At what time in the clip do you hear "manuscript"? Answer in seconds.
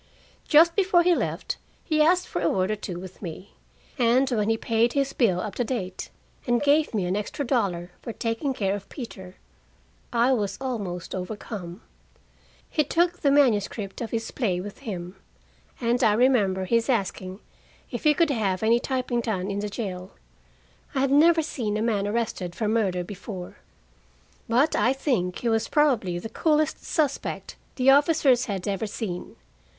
13.29-14.01